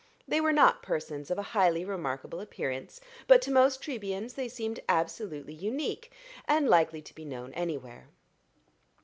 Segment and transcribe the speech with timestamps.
[0.27, 4.79] They were not persons of a highly remarkable appearance, but to most Trebians they seemed
[4.89, 6.11] absolutely unique,
[6.47, 8.09] and likely to be known anywhere.